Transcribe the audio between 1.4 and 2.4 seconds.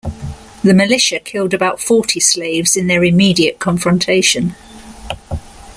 about forty